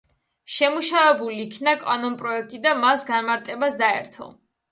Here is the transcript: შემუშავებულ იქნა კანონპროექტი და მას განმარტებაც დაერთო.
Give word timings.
შემუშავებულ 0.53 1.35
იქნა 1.43 1.73
კანონპროექტი 1.83 2.61
და 2.65 2.73
მას 2.85 3.05
განმარტებაც 3.13 3.77
დაერთო. 3.83 4.31